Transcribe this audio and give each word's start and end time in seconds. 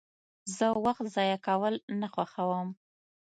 زه 0.57 0.65
وخت 0.85 1.05
ضایع 1.15 1.37
کول 1.47 1.73
نه 1.99 2.07
خوښوم. 2.13 2.69